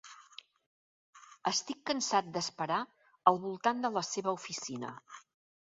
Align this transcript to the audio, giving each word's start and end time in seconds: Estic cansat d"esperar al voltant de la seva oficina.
Estic 1.51 1.83
cansat 1.91 2.33
d"esperar 2.39 2.81
al 3.33 3.39
voltant 3.47 3.87
de 3.87 3.95
la 4.01 4.07
seva 4.11 4.37
oficina. 4.43 4.95